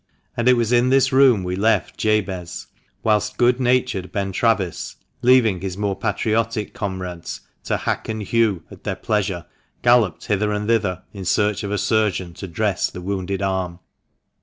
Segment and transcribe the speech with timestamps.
[0.35, 2.65] And it was in this room we left Jabez,
[3.03, 8.83] whilst good natured Ben Travis, leaving his more patriotic comrades to "hack and hew" at
[8.83, 9.45] their pleasure,
[9.83, 13.77] galloped hither and thither in search of a surgeon to dress the wounded arm.